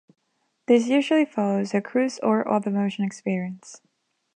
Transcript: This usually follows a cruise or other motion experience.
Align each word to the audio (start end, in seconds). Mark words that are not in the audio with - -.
This 0.65 0.87
usually 0.87 1.25
follows 1.25 1.75
a 1.75 1.81
cruise 1.81 2.17
or 2.23 2.47
other 2.51 2.71
motion 2.71 3.05
experience. 3.05 3.81